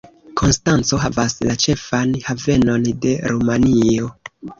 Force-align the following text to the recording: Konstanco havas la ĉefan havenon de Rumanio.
Konstanco 0.39 0.97
havas 1.01 1.35
la 1.49 1.55
ĉefan 1.63 2.15
havenon 2.29 2.87
de 3.05 3.13
Rumanio. 3.33 4.09